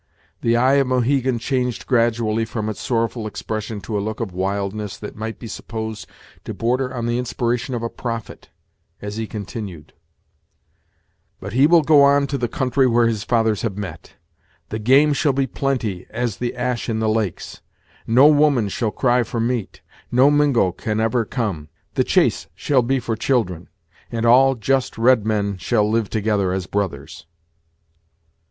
[0.41, 4.97] The eye of Mohegan changed gradually from its sorrowful expression to a look of wildness
[4.97, 6.07] that might be supposed
[6.43, 8.49] to border on the inspiration of a prophet,
[8.99, 9.93] as he continued:
[11.39, 14.15] "But he will go on to the country where his fathers have met.
[14.69, 17.61] The game shall be plenty as the Ash in the lakes.
[18.07, 19.81] No woman shall cry for meat:
[20.11, 23.69] no Mingo can ever come The chase shall be for children;
[24.11, 27.27] and all just red men shall live together as brothers."